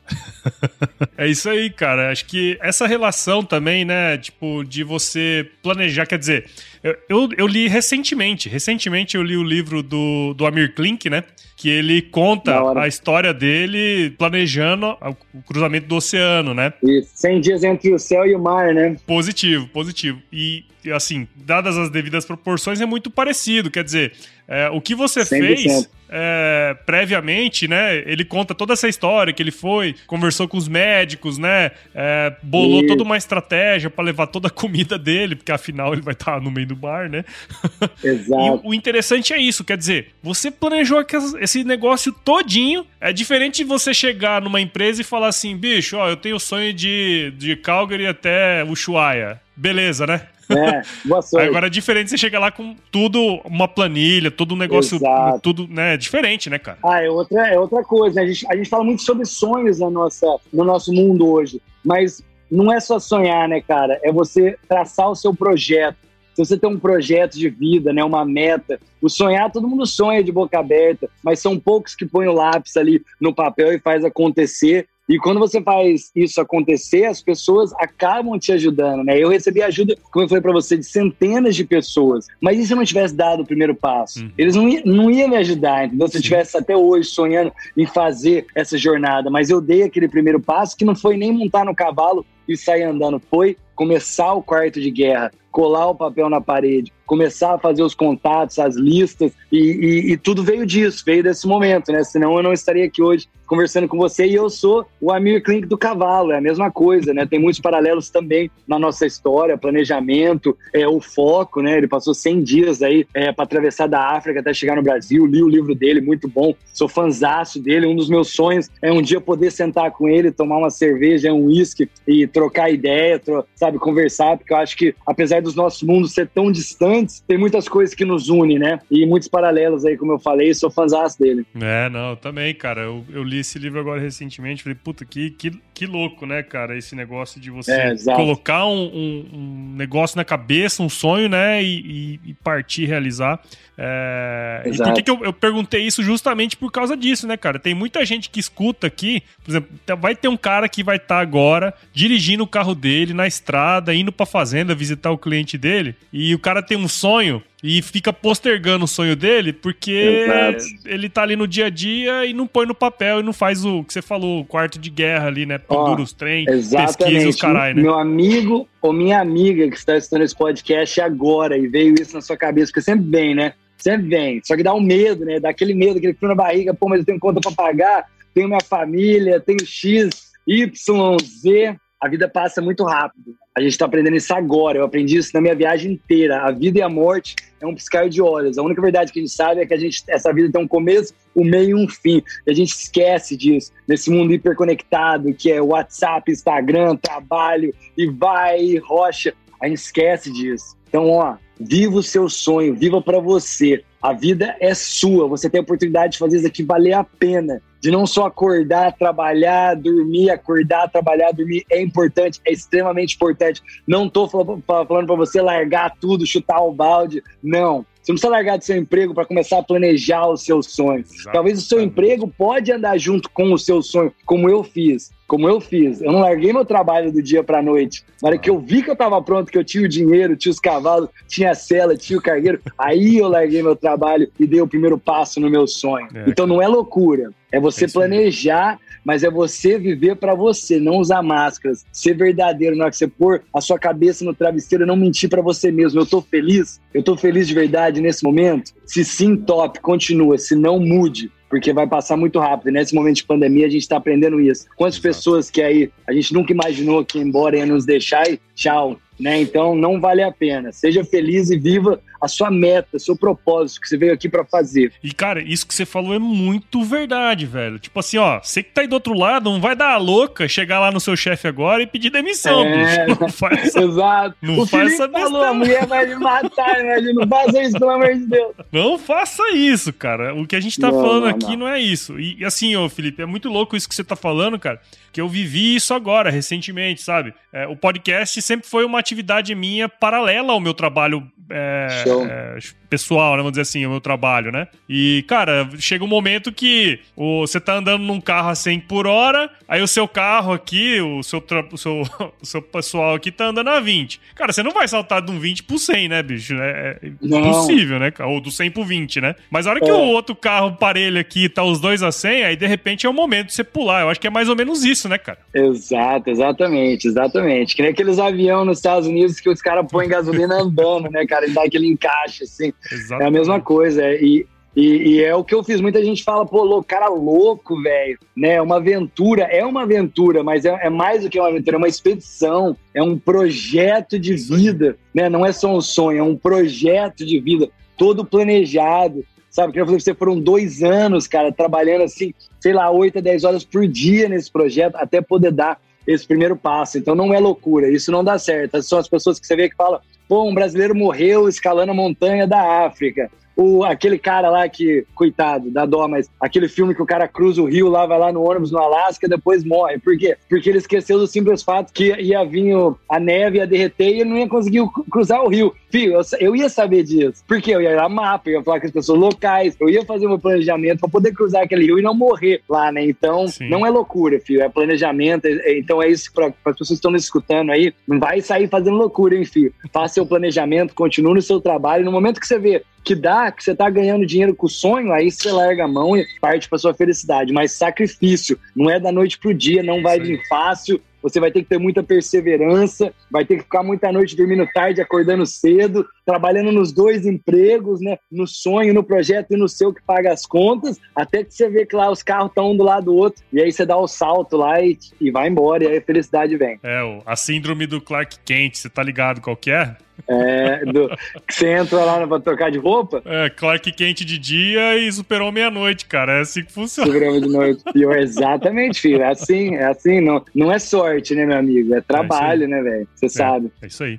[1.16, 2.12] é isso aí, cara.
[2.12, 4.18] Acho que essa relação também, né?
[4.18, 6.50] Tipo, de você planejar, quer dizer,
[6.82, 11.24] eu, eu, eu, li recentemente, recentemente eu li o livro do, do Amir Klink, né?
[11.64, 14.98] Que ele conta a história dele planejando
[15.32, 16.74] o cruzamento do oceano, né?
[16.82, 18.98] Isso, 100 dias entre o céu e o mar, né?
[19.06, 20.20] Positivo, positivo.
[20.30, 20.62] E,
[20.94, 23.70] assim, dadas as devidas proporções, é muito parecido.
[23.70, 24.12] Quer dizer,
[24.46, 25.26] é, o que você 100%.
[25.26, 27.96] fez é, previamente, né?
[28.06, 31.72] Ele conta toda essa história que ele foi, conversou com os médicos, né?
[31.92, 32.86] É, bolou e...
[32.86, 36.52] toda uma estratégia para levar toda a comida dele, porque afinal ele vai estar no
[36.52, 37.24] meio do bar, né?
[38.04, 38.62] Exato.
[38.64, 41.04] e o interessante é isso, quer dizer, você planejou
[41.40, 42.86] esse negócio todinho.
[43.00, 46.40] É diferente de você chegar numa empresa e falar assim, bicho, ó, eu tenho o
[46.40, 49.40] sonho de, de Calgary até Ushuaia.
[49.56, 50.26] Beleza, né?
[50.50, 51.48] É, boa sorte.
[51.48, 55.40] Agora é diferente você chegar lá com tudo, uma planilha, todo um negócio, Exato.
[55.40, 55.96] tudo, né?
[55.96, 56.78] Diferente, né, cara?
[56.84, 58.20] Ah, é outra, é outra coisa.
[58.20, 62.22] A gente, a gente fala muito sobre sonhos na nossa, no nosso mundo hoje, mas
[62.50, 63.98] não é só sonhar, né, cara?
[64.02, 65.96] É você traçar o seu projeto.
[66.34, 70.22] Se você tem um projeto de vida, né, uma meta, o sonhar, todo mundo sonha
[70.22, 74.04] de boca aberta, mas são poucos que põem o lápis ali no papel e faz
[74.04, 74.86] acontecer.
[75.08, 79.18] E quando você faz isso acontecer, as pessoas acabam te ajudando, né?
[79.18, 82.26] Eu recebi ajuda, como eu falei para você, de centenas de pessoas.
[82.40, 84.20] Mas e se eu não tivesse dado o primeiro passo?
[84.20, 84.30] Uhum.
[84.38, 86.08] Eles não, não iam me ajudar, entendeu?
[86.08, 89.28] Se eu estivesse até hoje sonhando em fazer essa jornada.
[89.28, 92.82] Mas eu dei aquele primeiro passo que não foi nem montar no cavalo e sair
[92.82, 97.82] andando, foi começar o quarto de guerra, colar o papel na parede, começar a fazer
[97.82, 102.02] os contatos, as listas, e, e, e, tudo veio disso, veio desse momento, né?
[102.02, 104.26] Senão eu não estaria aqui hoje conversando com você.
[104.26, 107.26] E eu sou o Amir Klink do cavalo, é a mesma coisa, né?
[107.26, 111.76] Tem muitos paralelos também na nossa história, planejamento, é, o foco, né?
[111.76, 115.42] Ele passou 100 dias aí é, para atravessar da África até chegar no Brasil, li
[115.42, 117.86] o livro dele, muito bom, sou fanzaço dele.
[117.86, 121.44] Um dos meus sonhos é um dia poder sentar com ele, tomar uma cerveja, um
[121.44, 126.12] uísque e trocar ideia, tro sabe, conversar, porque eu acho que, apesar dos nossos mundos
[126.12, 128.80] ser tão distantes, tem muitas coisas que nos unem, né?
[128.90, 131.44] E muitos paralelos aí, como eu falei, sou fãzão dele.
[131.60, 132.82] É, não, também, cara.
[132.82, 136.76] Eu, eu li esse livro agora recentemente, falei, puta, que, que, que louco, né, cara?
[136.76, 141.62] Esse negócio de você é, colocar um, um, um, negócio na cabeça, um sonho, né,
[141.62, 141.80] e,
[142.24, 143.40] e, e partir realizar.
[143.76, 144.62] É...
[144.66, 147.58] E por que, que eu, eu, perguntei isso justamente por causa disso, né, cara?
[147.58, 149.68] Tem muita gente que escuta aqui, por exemplo,
[149.98, 153.94] vai ter um cara que vai estar tá agora dirigindo o carro dele na estrada,
[153.94, 158.12] indo pra fazenda visitar o cliente dele, e o cara tem um sonho e fica
[158.12, 160.64] postergando o sonho dele porque Exato.
[160.84, 163.64] ele tá ali no dia a dia e não põe no papel e não faz
[163.64, 165.56] o que você falou, o quarto de guerra ali, né?
[165.56, 167.82] Pendura os trem, pesquisa os caralho, né?
[167.82, 172.20] Meu amigo ou minha amiga que está assistindo esse podcast agora e veio isso na
[172.20, 173.54] sua cabeça, porque sempre vem, né?
[173.78, 174.40] Sempre vem.
[174.44, 175.40] Só que dá um medo, né?
[175.40, 178.48] Dá aquele medo, aquele frio na barriga, pô, mas eu tenho conta para pagar, tenho
[178.48, 181.76] minha família, tenho X, Y, Z.
[182.04, 183.34] A vida passa muito rápido.
[183.56, 184.76] A gente está aprendendo isso agora.
[184.76, 186.42] Eu aprendi isso na minha viagem inteira.
[186.42, 188.58] A vida e a morte é um piscar de olhos.
[188.58, 190.68] A única verdade que a gente sabe é que a gente, essa vida tem um
[190.68, 192.22] começo, um meio e um fim.
[192.46, 198.60] E a gente esquece disso nesse mundo hiperconectado que é WhatsApp, Instagram, trabalho e vai,
[198.60, 199.32] e rocha.
[199.64, 200.76] A gente esquece disso.
[200.86, 203.82] Então, ó, viva o seu sonho, viva para você.
[204.02, 205.26] A vida é sua.
[205.26, 208.92] Você tem a oportunidade de fazer isso aqui valer a pena de não só acordar,
[208.92, 213.62] trabalhar, dormir, acordar, trabalhar, dormir é importante, é extremamente importante.
[213.86, 217.86] Não estou falando para você largar tudo, chutar o balde, não.
[218.02, 221.10] Você não precisa largar do seu emprego para começar a planejar os seus sonhos.
[221.10, 221.32] Exatamente.
[221.32, 225.10] Talvez o seu emprego pode andar junto com o seu sonho, como eu fiz.
[225.26, 226.02] Como eu fiz.
[226.02, 228.04] Eu não larguei meu trabalho do dia para noite.
[228.22, 230.52] Na hora que eu vi que eu estava pronto, que eu tinha o dinheiro, tinha
[230.52, 234.60] os cavalos, tinha a cela, tinha o cargueiro, aí eu larguei meu trabalho e dei
[234.60, 236.08] o primeiro passo no meu sonho.
[236.14, 237.32] É, então não é loucura.
[237.50, 242.76] É você é planejar, mas é você viver para você, não usar máscaras, ser verdadeiro
[242.76, 246.00] na hora que você pôr a sua cabeça no travesseiro, não mentir para você mesmo.
[246.00, 248.72] Eu tô feliz, eu tô feliz de verdade nesse momento.
[248.84, 250.36] Se sim, top, continua.
[250.36, 252.70] Se não, mude porque vai passar muito rápido.
[252.70, 254.66] E nesse momento de pandemia, a gente está aprendendo isso.
[254.76, 258.98] Quantas pessoas que aí a gente nunca imaginou que embora ia nos deixar e tchau,
[259.20, 259.40] né?
[259.40, 260.72] Então não vale a pena.
[260.72, 264.92] Seja feliz e viva a sua meta, seu propósito que você veio aqui para fazer.
[265.02, 267.78] E cara, isso que você falou é muito verdade, velho.
[267.78, 270.48] Tipo assim, ó, você que tá aí do outro lado, não vai dar a louca
[270.48, 273.20] chegar lá no seu chefe agora e pedir demissão, é, bicho.
[273.24, 274.36] Não faz essa, Exato.
[274.42, 277.00] Não o faz essa falou, a mulher vai me matar, né?
[277.00, 278.54] Não faça isso, pelo amor de Deus.
[278.72, 280.34] Não faça isso, cara.
[280.34, 281.58] O que a gente tá não, falando não, aqui não.
[281.58, 282.18] não é isso.
[282.18, 284.80] E assim, ô Felipe, é muito louco isso que você tá falando, cara
[285.14, 287.32] que eu vivi isso agora, recentemente, sabe?
[287.52, 291.86] É, o podcast sempre foi uma atividade minha paralela ao meu trabalho é,
[292.22, 293.38] é, pessoal, né?
[293.38, 294.68] Vamos dizer assim, o meu trabalho, né?
[294.88, 299.06] E, cara, chega um momento que o, você tá andando num carro a 100 por
[299.06, 302.02] hora, aí o seu carro aqui, o seu, o seu,
[302.40, 304.20] o seu pessoal aqui tá andando a 20.
[304.34, 306.54] Cara, você não vai saltar de um 20 pro 100, né, bicho?
[306.54, 308.12] É, é impossível, né?
[308.20, 309.34] Ou do 100 pro 20, né?
[309.50, 309.92] Mas a hora que é.
[309.92, 313.12] o outro carro parelho aqui tá os dois a 100, aí de repente é o
[313.12, 314.02] momento de você pular.
[314.02, 315.38] Eu acho que é mais ou menos isso, né, cara?
[315.52, 317.74] Exato, exatamente, exatamente.
[317.74, 321.46] Que nem aqueles aviões nos Estados Unidos que os caras põem gasolina andando, né, cara?
[321.46, 322.72] E dá aquele encaixe, assim.
[322.90, 323.22] Exatamente.
[323.22, 324.02] É a mesma coisa.
[324.12, 325.80] E, e, e, é o que eu fiz.
[325.80, 328.18] Muita gente fala, pô, louco, cara louco, velho.
[328.36, 328.60] Né?
[328.60, 331.88] Uma aventura, é uma aventura, mas é, é, mais do que uma aventura, é uma
[331.88, 335.28] expedição, é um projeto de vida, né?
[335.28, 339.24] Não é só um sonho, é um projeto de vida, todo planejado.
[339.50, 343.20] Sabe, que eu falei você, foram dois anos, cara, trabalhando assim, sei lá, 8 a
[343.20, 346.98] 10 horas por dia nesse projeto, até poder dar esse primeiro passo.
[346.98, 348.82] Então não é loucura, isso não dá certo.
[348.82, 352.46] São as pessoas que você vê que falam, pô, um brasileiro morreu escalando a montanha
[352.46, 357.06] da África o, aquele cara lá que, coitado, dá dó, mas aquele filme que o
[357.06, 359.98] cara cruza o rio lá, vai lá no ônibus no Alasca depois morre.
[359.98, 360.36] Por quê?
[360.48, 362.74] Porque ele esqueceu do simples fato que ia vir
[363.08, 365.72] a neve, ia derreter e ele não ia conseguir cruzar o rio.
[365.94, 367.44] Filho, eu, eu ia saber disso.
[367.46, 370.26] Porque eu ia dar mapa, eu ia falar com as pessoas locais, eu ia fazer
[370.26, 373.04] meu planejamento para poder cruzar aquele rio e não morrer lá, né?
[373.04, 373.68] Então, Sim.
[373.68, 375.44] não é loucura, filho, é planejamento.
[375.44, 377.94] É, é, então é isso para as pessoas que estão nos escutando aí.
[378.08, 379.72] Não vai sair fazendo loucura, hein, filho?
[379.92, 382.04] Faça seu planejamento, continue no seu trabalho.
[382.04, 385.12] No momento que você vê que dá, que você tá ganhando dinheiro com o sonho,
[385.12, 387.52] aí você larga a mão e parte para sua felicidade.
[387.52, 391.62] Mas sacrifício, não é da noite pro dia, não vai vir fácil, você vai ter
[391.62, 396.70] que ter muita perseverança, vai ter que ficar muita noite dormindo tarde, acordando cedo, trabalhando
[396.70, 398.18] nos dois empregos, né?
[398.30, 401.86] No sonho, no projeto e no seu que paga as contas, até que você vê
[401.86, 404.06] que lá os carros estão um do lado do outro, e aí você dá o
[404.06, 406.78] salto lá e, e vai embora, e aí a felicidade vem.
[406.82, 409.96] É, a síndrome do Clark Kent, você tá ligado qual que é?
[410.26, 411.08] É, do,
[411.46, 413.22] que você entra lá pra trocar de roupa.
[413.24, 416.38] É, Clark quente de dia e superou meia-noite, cara.
[416.38, 417.12] É assim que funciona.
[417.12, 417.82] Superou de noite.
[418.18, 419.22] exatamente, filho.
[419.22, 420.20] É assim, é assim.
[420.20, 421.94] Não, não é sorte, né, meu amigo?
[421.94, 423.08] É trabalho, é né, velho?
[423.14, 423.72] Você é, sabe.
[423.82, 424.18] É isso aí.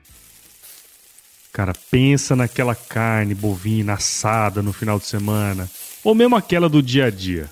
[1.51, 5.69] Cara, pensa naquela carne bovina assada no final de semana.
[6.03, 7.49] Ou mesmo aquela do dia a dia.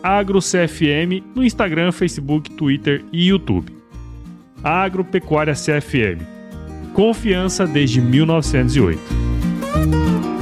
[0.02, 3.74] agrocfm no Instagram, Facebook, Twitter e YouTube.
[4.64, 6.24] Agropecuária CFM.
[6.94, 10.39] Confiança desde 1908.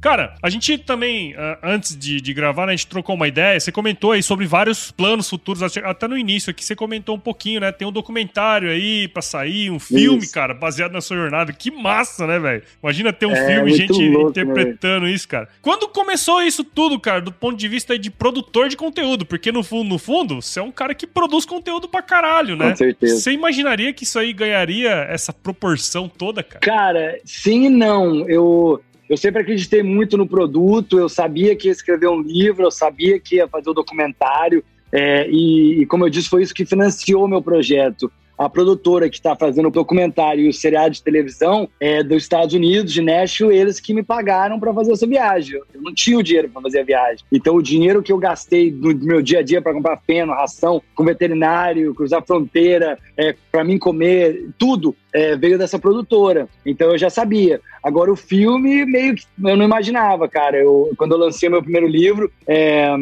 [0.00, 3.60] Cara, a gente também, uh, antes de, de gravar, né, a gente trocou uma ideia.
[3.60, 7.60] Você comentou aí sobre vários planos futuros, até no início aqui você comentou um pouquinho,
[7.60, 7.70] né?
[7.70, 10.32] Tem um documentário aí pra sair, um filme, isso.
[10.32, 11.52] cara, baseado na sua jornada.
[11.52, 12.62] Que massa, né, velho?
[12.82, 15.48] Imagina ter um é, filme, gente louco, interpretando isso, cara.
[15.60, 19.26] Quando começou isso tudo, cara, do ponto de vista de produtor de conteúdo?
[19.26, 22.70] Porque no fundo, no fundo, você é um cara que produz conteúdo pra caralho, né?
[22.70, 23.16] Com certeza.
[23.16, 26.60] Você imaginaria que isso aí ganharia essa proporção toda, cara?
[26.60, 28.28] Cara, sim e não.
[28.28, 32.70] Eu eu sempre acreditei muito no produto, eu sabia que ia escrever um livro, eu
[32.70, 36.54] sabia que ia fazer o um documentário, é, e, e, como eu disse, foi isso
[36.54, 41.02] que financiou meu projeto a produtora que está fazendo o documentário e o seriado de
[41.02, 45.60] televisão é dos Estados Unidos, de Nashville, eles que me pagaram para fazer essa viagem.
[45.74, 47.22] Eu não tinha o dinheiro para fazer a viagem.
[47.30, 50.80] Então, o dinheiro que eu gastei no meu dia a dia para comprar feno, ração,
[50.94, 56.48] com veterinário, cruzar fronteira, é, para mim comer, tudo é, veio dessa produtora.
[56.64, 57.60] Então, eu já sabia.
[57.82, 60.58] Agora, o filme, meio que eu não imaginava, cara.
[60.58, 62.94] Eu, quando eu lancei meu primeiro livro, é,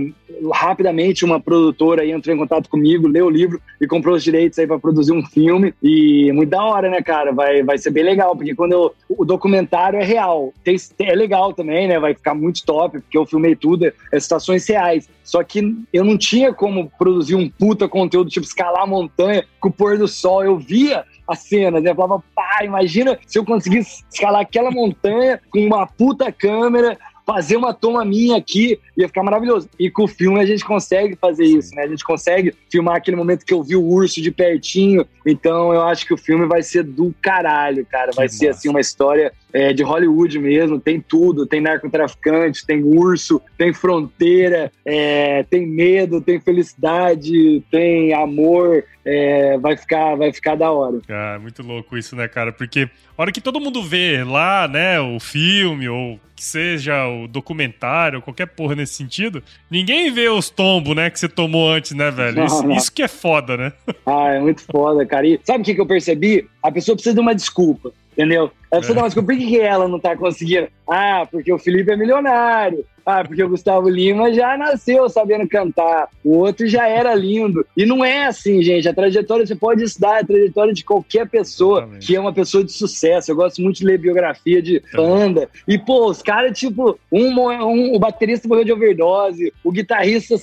[0.53, 4.67] rapidamente uma produtora entrou em contato comigo, leu o livro e comprou os direitos aí
[4.67, 5.75] para produzir um filme.
[5.83, 7.33] E muito da hora, né, cara?
[7.33, 10.53] Vai, vai ser bem legal, porque quando eu, o documentário é real.
[10.63, 11.99] Tem, é legal também, né?
[11.99, 15.09] Vai ficar muito top, porque eu filmei tudo, é, é situações reais.
[15.25, 19.69] Só que eu não tinha como produzir um puta conteúdo, tipo escalar a montanha com
[19.69, 20.45] o pôr do sol.
[20.45, 21.91] Eu via as cenas, né?
[21.91, 27.59] Eu falava, pá, imagina se eu conseguisse escalar aquela montanha com uma puta câmera, fazer
[27.59, 29.69] uma toma minha aqui, ia ficar maravilhoso.
[29.79, 31.83] E com o filme a gente consegue fazer isso, né?
[31.83, 35.07] A gente consegue filmar aquele momento que eu vi o urso de pertinho.
[35.27, 38.13] Então eu acho que o filme vai ser do caralho, cara.
[38.17, 38.59] Vai que ser massa.
[38.59, 40.81] assim uma história é, de Hollywood mesmo.
[40.81, 48.85] Tem tudo, tem narcotraficante, tem urso, tem fronteira, é, tem medo, tem felicidade, tem amor.
[49.05, 51.01] É, vai ficar vai ficar da hora.
[51.09, 52.53] Ah, muito louco isso, né, cara?
[52.53, 57.27] Porque a hora que todo mundo vê lá, né, o filme ou que seja o
[57.27, 62.13] documentário, qualquer porra nesse sentido, ninguém vê os tombos, né, que você tomou antes, né,
[62.13, 62.37] velho?
[62.37, 62.77] Não, isso, não.
[62.77, 63.73] isso, que é foda, né?
[64.07, 65.27] Ah, é muito foda, cara.
[65.27, 66.49] E sabe o que, que eu percebi?
[66.63, 68.53] A pessoa precisa de uma desculpa, entendeu?
[68.71, 69.01] A pessoa é.
[69.01, 70.69] uma desculpa, por que ela não tá conseguindo?
[70.89, 72.85] Ah, porque o Felipe é milionário.
[73.11, 77.65] Ah, porque o Gustavo Lima já nasceu sabendo cantar, o outro já era lindo.
[77.75, 78.87] E não é assim, gente.
[78.87, 82.07] A trajetória, você pode estudar a trajetória de qualquer pessoa Exatamente.
[82.07, 83.31] que é uma pessoa de sucesso.
[83.31, 85.49] Eu gosto muito de ler biografia de banda.
[85.67, 90.35] E, pô, os caras, tipo, um, um, o baterista morreu de overdose, o guitarrista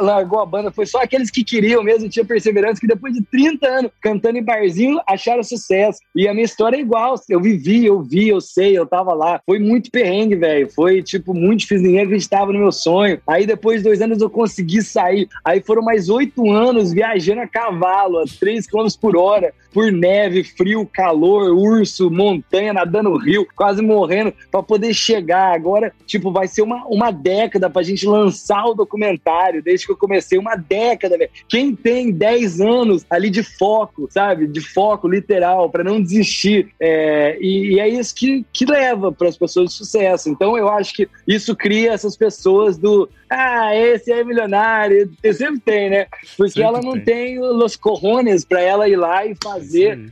[0.00, 0.72] largou a banda.
[0.72, 4.42] Foi só aqueles que queriam mesmo, tinha perseverança, que depois de 30 anos cantando em
[4.42, 5.98] barzinho, acharam sucesso.
[6.16, 7.16] E a minha história é igual.
[7.28, 9.40] Eu vivi vi, eu vi, eu sei, eu tava lá.
[9.44, 10.70] Foi muito perrengue, velho.
[10.70, 11.86] Foi, tipo, muito difícil.
[11.86, 13.20] Ninguém acreditava no meu sonho.
[13.26, 15.28] Aí, depois de dois anos, eu consegui sair.
[15.44, 20.44] Aí foram mais oito anos viajando a cavalo, a 3 km por hora, por neve,
[20.44, 25.52] frio, calor, urso, montanha, nadando rio, quase morrendo, para poder chegar.
[25.52, 29.96] Agora, tipo, vai ser uma, uma década pra gente lançar o documentário, desde que eu
[29.96, 31.30] comecei, uma década, velho.
[31.48, 34.46] Quem tem 10 anos ali de foco, sabe?
[34.46, 36.68] De foco literal, para não desistir.
[36.78, 40.28] É, e, e, é isso que, que leva para as pessoas de sucesso.
[40.28, 45.10] Então, eu acho que isso cria essas pessoas do ah, esse é milionário.
[45.32, 46.06] Sempre tem, né?
[46.36, 47.04] Porque sempre ela não tem.
[47.04, 49.63] tem os corrones para ela ir lá e fazer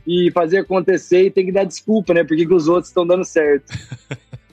[0.07, 2.23] e fazer acontecer e tem que dar desculpa, né?
[2.23, 3.71] Porque que os outros estão dando certo.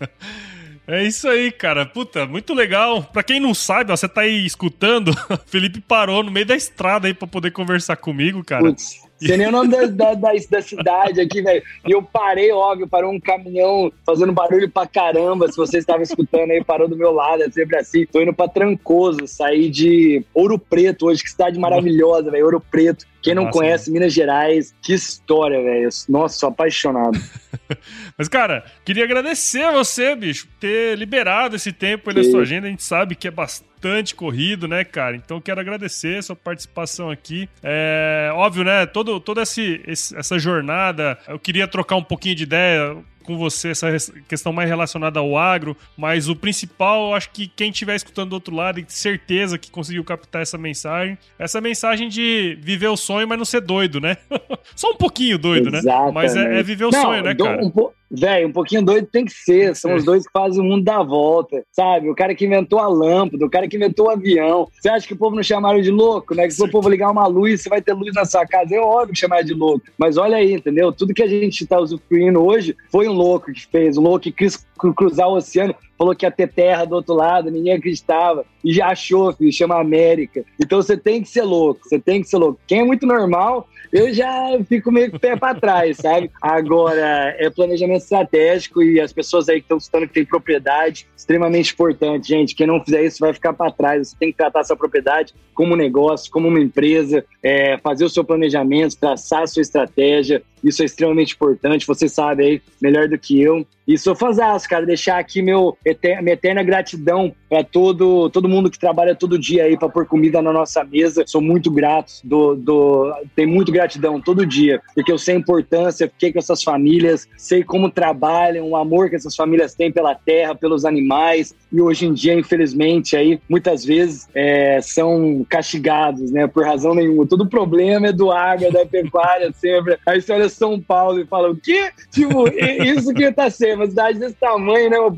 [0.91, 1.87] É isso aí, cara.
[1.87, 3.05] Puta, muito legal.
[3.05, 5.13] Pra quem não sabe, ó, você tá aí escutando,
[5.47, 8.65] Felipe parou no meio da estrada aí pra poder conversar comigo, cara.
[8.65, 9.09] Putz.
[9.21, 11.63] Sei nem o nome da, da, da, da cidade aqui, velho.
[11.87, 15.47] E eu parei, óbvio, parou um caminhão fazendo barulho pra caramba.
[15.47, 18.07] Se você estava escutando aí, parou do meu lado, é sempre assim.
[18.07, 22.47] Tô indo pra Trancoso, saí de Ouro Preto hoje, que cidade maravilhosa, velho.
[22.47, 23.07] Ouro Preto.
[23.23, 25.89] Quem não Nossa, conhece Minas Gerais, que história, velho.
[26.09, 27.19] Nossa, sou apaixonado.
[28.17, 32.43] Mas, cara, queria agradecer a você, bicho, por ter liberado esse tempo aí na sua
[32.43, 32.67] agenda.
[32.67, 35.17] A gente sabe que é bastante corrido, né, cara?
[35.17, 37.49] Então quero agradecer a sua participação aqui.
[37.63, 38.87] É óbvio, né?
[38.87, 42.97] Todo, toda esse, esse, essa jornada, eu queria trocar um pouquinho de ideia
[43.31, 43.93] com você essa
[44.29, 48.35] questão mais relacionada ao agro, mas o principal, eu acho que quem estiver escutando do
[48.35, 53.29] outro lado tem certeza que conseguiu captar essa mensagem, essa mensagem de viver o sonho,
[53.29, 54.17] mas não ser doido, né?
[54.75, 56.07] Só um pouquinho doido, Exatamente.
[56.07, 56.13] né?
[56.13, 57.65] Mas é, é viver o não, sonho, né, cara?
[57.65, 57.93] Um po...
[58.11, 59.77] Velho, um pouquinho doido tem que ser.
[59.77, 62.11] São os dois que fazem o mundo dar volta, sabe?
[62.11, 64.67] O cara que inventou a lâmpada, o cara que inventou o avião.
[64.73, 66.49] Você acha que o povo não chamaram de louco, né?
[66.49, 68.75] Que se o povo ligar uma luz, você vai ter luz na sua casa.
[68.75, 69.87] É óbvio que chamar de louco.
[69.97, 70.91] Mas olha aí, entendeu?
[70.91, 74.33] Tudo que a gente tá usufruindo hoje foi um louco que fez, um louco que
[74.33, 78.73] quis cruzar o oceano, falou que ia ter terra do outro lado, ninguém acreditava, e
[78.73, 80.43] já achou, filho, chama América.
[80.59, 82.59] Então você tem que ser louco, você tem que ser louco.
[82.67, 86.31] Quem é muito normal, eu já fico meio o pé para trás, sabe?
[86.41, 91.75] Agora, é planejamento estratégico e as pessoas aí que estão estudando que tem propriedade, extremamente
[91.75, 92.55] importante, gente.
[92.55, 94.09] Quem não fizer isso vai ficar para trás.
[94.09, 98.09] Você tem que tratar essa propriedade como um negócio, como uma empresa, é, fazer o
[98.09, 100.43] seu planejamento, traçar a sua estratégia.
[100.63, 101.87] Isso é extremamente importante.
[101.87, 103.67] Você sabe aí melhor do que eu.
[103.87, 104.87] E sou fãzaço, cara.
[104.87, 105.77] Deixar aqui meu,
[106.23, 110.41] minha eterna gratidão para todo, todo mundo que trabalha todo dia aí para pôr comida
[110.41, 111.25] na nossa mesa.
[111.27, 116.09] Sou muito grato, do, do, tenho muito gratidão todo dia, porque eu sei a importância,
[116.09, 120.55] fiquei com essas famílias, sei como trabalham, o amor que essas famílias têm pela terra,
[120.55, 121.55] pelos animais.
[121.73, 126.47] E hoje em dia, infelizmente, aí muitas vezes é, são castigados, né?
[126.47, 127.27] Por razão nenhuma.
[127.27, 129.97] Todo problema é do água, da pecuária, sempre.
[130.07, 131.91] Aí você olha São Paulo e fala, o quê?
[132.11, 134.99] Tipo, isso que tá sendo uma cidade desse tamanho, né?
[134.99, 135.11] Uma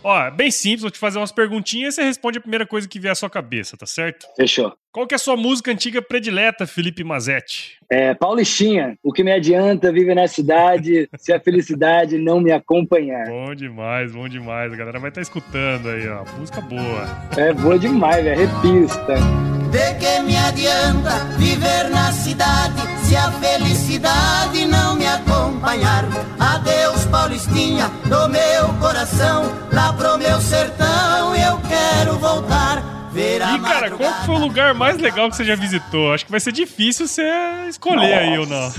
[0.03, 2.99] Ó, bem simples, vou te fazer umas perguntinhas e você responde a primeira coisa que
[2.99, 4.27] vier à sua cabeça, tá certo?
[4.37, 4.73] Fechou.
[4.93, 7.79] Qual que é a sua música antiga predileta, Felipe Mazetti?
[7.89, 13.27] É, Paulistinha, o que me adianta viver na cidade se a felicidade não me acompanhar.
[13.27, 14.73] Bom demais, bom demais.
[14.73, 16.25] A galera vai estar tá escutando aí, ó.
[16.39, 17.07] Música boa.
[17.37, 18.41] É boa demais, velho.
[18.41, 19.50] Repista.
[19.71, 26.05] De que me adianta viver na cidade se a felicidade não me acompanhar?
[26.39, 33.01] Adeus, Paulistinha, do meu coração, lá pro meu sertão eu quero voltar.
[33.13, 36.15] E cara, qual foi o lugar mais legal que você já visitou?
[36.15, 37.29] Acho que vai ser difícil você
[37.69, 38.21] escolher Nossa.
[38.21, 38.73] aí ou não.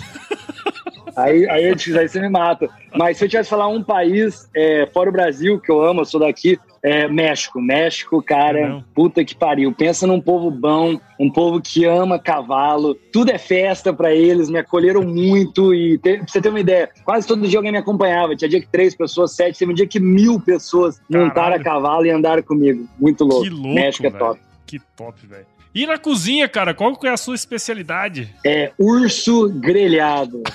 [1.15, 2.69] Aí, aí, aí você me mata.
[2.95, 6.05] Mas se eu tivesse falar um país é, fora o Brasil, que eu amo, eu
[6.05, 7.61] sou daqui, é México.
[7.61, 8.83] México, cara, Não.
[8.93, 9.71] puta que pariu.
[9.73, 12.95] Pensa num povo bom, um povo que ama cavalo.
[13.13, 15.73] Tudo é festa para eles, me acolheram muito.
[15.73, 18.35] E te, pra você ter uma ideia, quase todo dia alguém me acompanhava.
[18.35, 21.27] Tinha dia que três pessoas, sete, teve um dia que mil pessoas Caralho.
[21.27, 22.87] montaram a cavalo e andaram comigo.
[22.99, 23.43] Muito louco.
[23.43, 24.19] Que louco México é véio.
[24.19, 24.39] top.
[24.65, 25.45] Que top, velho.
[25.73, 28.33] E na cozinha, cara, qual que é a sua especialidade?
[28.45, 30.41] É urso grelhado.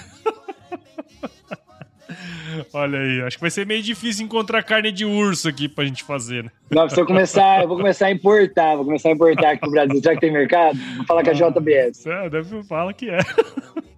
[2.72, 6.04] Olha aí, acho que vai ser meio difícil encontrar carne de urso aqui pra gente
[6.04, 6.50] fazer, né?
[6.70, 9.70] Não, se eu começar, eu vou começar a importar, vou começar a importar aqui pro
[9.70, 10.00] Brasil.
[10.00, 10.78] Será que tem mercado?
[10.96, 12.06] Vou falar com a JBS.
[12.06, 13.18] É, deve falar que é.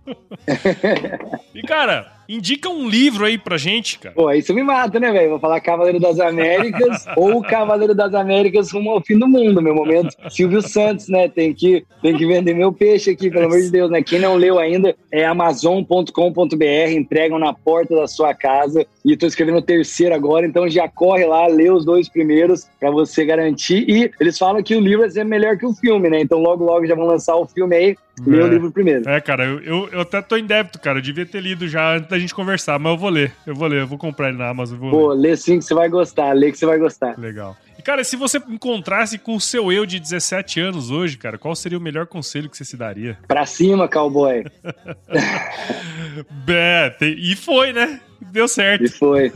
[1.55, 4.15] e, cara, indica um livro aí pra gente, cara.
[4.15, 5.31] Pô, isso me mata, né, velho?
[5.31, 9.75] Vou falar Cavaleiro das Américas ou Cavaleiro das Américas rumo ao fim do mundo, meu
[9.75, 10.15] momento.
[10.31, 11.29] Silvio Santos, né?
[11.29, 14.03] Tem que, tem que vender meu peixe aqui, pelo amor de Deus, né?
[14.03, 18.87] Quem não leu ainda é amazon.com.br, entregam na porta da sua casa.
[19.05, 22.91] E tô escrevendo o terceiro agora, então já corre lá, lê os dois primeiros para
[22.91, 23.89] você garantir.
[23.89, 26.21] E eles falam que o livro é melhor que o filme, né?
[26.21, 27.97] Então logo, logo já vão lançar o filme aí.
[28.27, 28.45] Lê É.
[28.45, 29.09] o livro primeiro.
[29.09, 30.99] É, cara, eu, eu, eu até tô em débito, cara.
[30.99, 33.33] Eu devia ter lido já antes da gente conversar, mas eu vou ler.
[33.47, 34.79] Eu vou ler, eu vou comprar ele na Amazon.
[34.79, 35.31] Vou Pô, ler.
[35.31, 37.19] lê sim que você vai gostar, lê que você vai gostar.
[37.19, 37.57] Legal.
[37.79, 41.55] E, cara, se você encontrasse com o seu eu de 17 anos hoje, cara, qual
[41.55, 43.19] seria o melhor conselho que você se daria?
[43.27, 44.45] Pra cima, cowboy.
[46.49, 48.01] É, e foi, né?
[48.21, 48.85] Deu certo.
[48.85, 49.33] E foi.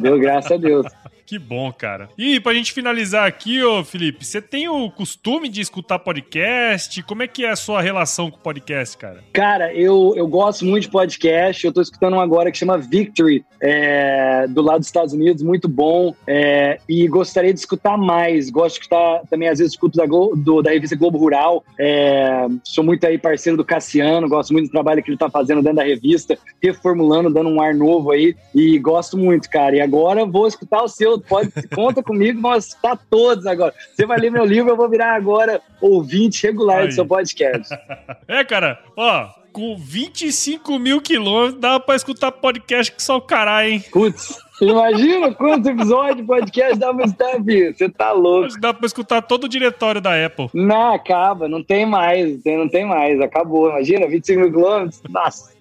[0.00, 0.86] Deu graças a Deus.
[1.28, 2.08] Que bom, cara.
[2.16, 7.02] E pra gente finalizar aqui, ô Felipe, você tem o costume de escutar podcast?
[7.02, 9.22] Como é que é a sua relação com podcast, cara?
[9.30, 11.66] Cara, eu, eu gosto muito de podcast.
[11.66, 15.68] Eu tô escutando um agora que chama Victory, é, do lado dos Estados Unidos, muito
[15.68, 16.14] bom.
[16.26, 18.48] é, e gostaria de escutar mais.
[18.48, 21.62] Gosto de escutar também, às vezes, escuto da, Glo- do- da revista Globo Rural.
[21.78, 25.60] é, sou muito aí parceiro do Cassiano, gosto muito do trabalho que ele tá fazendo
[25.60, 28.34] dentro da revista, reformulando, dando um ar novo aí.
[28.54, 29.76] E gosto muito, cara.
[29.76, 31.17] E agora vou escutar o seu.
[31.20, 33.74] Pode, conta comigo, vamos escutar todos agora.
[33.94, 36.88] Você vai ler meu livro, eu vou virar agora ouvinte regular Aí.
[36.88, 37.74] do seu podcast.
[38.26, 43.70] É, cara, ó, com 25 mil quilômetros, dá pra escutar podcast que só o caralho,
[43.70, 43.84] hein?
[43.90, 47.74] Putz, imagina quantos episódios de podcast dá pra estar, filho.
[47.74, 48.60] Você tá louco.
[48.60, 50.50] Dá pra escutar todo o diretório da Apple.
[50.52, 53.70] Não, acaba, não tem mais, não tem, não tem mais, acabou.
[53.70, 55.52] Imagina, 25 mil quilômetros, nossa.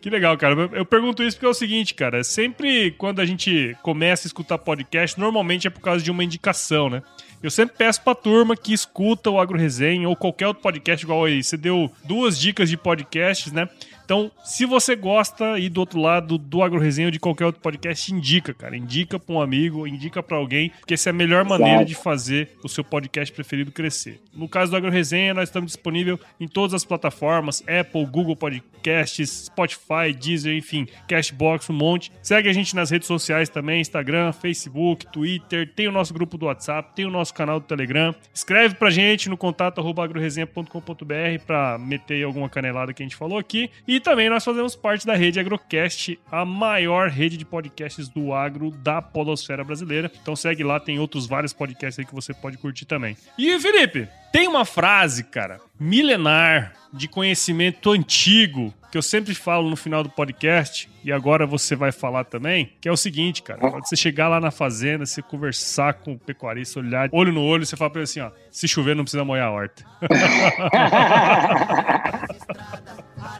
[0.00, 0.70] Que legal, cara.
[0.72, 2.22] Eu- pergunto isso porque é o seguinte, cara.
[2.22, 6.88] Sempre quando a gente começa a escutar podcast, normalmente é por causa de uma indicação,
[6.88, 7.02] né?
[7.42, 11.24] Eu sempre peço pra turma que escuta o Agro Resenha ou qualquer outro podcast igual
[11.24, 11.42] aí.
[11.42, 13.68] Você deu duas dicas de podcasts, né?
[14.08, 17.60] Então, se você gosta e do outro lado do Agro Resenha ou de qualquer outro
[17.60, 18.74] podcast, indica, cara.
[18.74, 22.56] Indica pra um amigo, indica pra alguém, porque essa é a melhor maneira de fazer
[22.64, 24.18] o seu podcast preferido crescer.
[24.32, 29.44] No caso do Agro Resenha, nós estamos disponível em todas as plataformas: Apple, Google Podcasts,
[29.44, 32.10] Spotify, Deezer, enfim, Cashbox, um monte.
[32.22, 35.70] Segue a gente nas redes sociais também: Instagram, Facebook, Twitter.
[35.74, 38.14] Tem o nosso grupo do WhatsApp, tem o nosso canal do Telegram.
[38.32, 43.70] Escreve pra gente no contato agroresenha.com.br pra meter alguma canelada que a gente falou aqui.
[43.86, 48.70] E também nós fazemos parte da rede Agrocast, a maior rede de podcasts do agro
[48.70, 50.10] da podosfera brasileira.
[50.20, 53.16] Então segue lá, tem outros vários podcasts aí que você pode curtir também.
[53.38, 59.76] E Felipe, tem uma frase, cara, milenar, de conhecimento antigo, que eu sempre falo no
[59.76, 63.86] final do podcast, e agora você vai falar também, que é o seguinte, cara, quando
[63.86, 67.76] você chegar lá na fazenda, você conversar com o pecuarista, olhar olho no olho, você
[67.76, 69.84] fala pra ele assim, ó, se chover não precisa molhar a horta.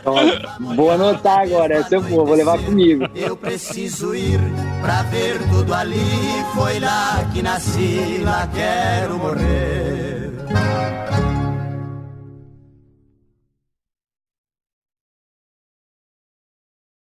[0.05, 3.05] Ó, vou anotar agora, essa eu vou, vou levar comigo.
[3.15, 4.39] Eu preciso ir
[4.81, 5.99] pra ver tudo ali.
[6.55, 10.31] Foi lá que nasci, lá quero morrer.